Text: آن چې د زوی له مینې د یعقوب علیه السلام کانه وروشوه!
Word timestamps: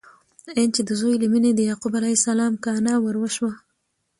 آن 0.61 0.69
چې 0.75 0.81
د 0.85 0.89
زوی 0.99 1.15
له 1.21 1.27
مینې 1.33 1.51
د 1.55 1.59
یعقوب 1.69 1.93
علیه 1.99 2.17
السلام 2.17 2.53
کانه 2.65 2.93
وروشوه! 3.05 3.51